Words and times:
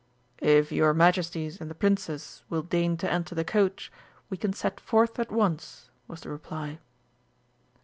"If 0.39 0.71
your 0.71 0.95
Majesties 0.95 1.61
and 1.61 1.69
the 1.69 1.75
Princess 1.75 2.41
will 2.49 2.63
deign 2.63 2.97
to 2.97 3.13
enter 3.13 3.35
the 3.35 3.43
coach, 3.45 3.91
we 4.31 4.35
can 4.37 4.51
set 4.51 4.79
forth 4.79 5.19
at 5.19 5.31
once," 5.31 5.91
was 6.07 6.21
the 6.21 6.29
reply. 6.31 6.79